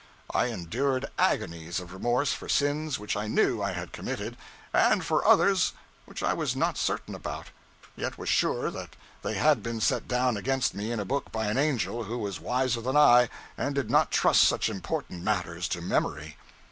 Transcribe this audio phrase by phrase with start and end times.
[0.33, 4.35] I endured agonies of remorse for sins which I knew I had committed,
[4.73, 5.73] and for others
[6.07, 7.49] which I was not certain about,
[7.95, 11.45] yet was sure that they had been set down against me in a book by
[11.45, 15.81] an angel who was wiser than I and did not trust such important matters to
[15.81, 16.35] memory.